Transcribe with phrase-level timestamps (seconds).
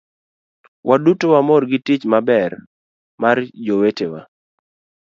[0.87, 2.51] waduto wamor gi tich maber
[3.21, 4.21] mar jowetewa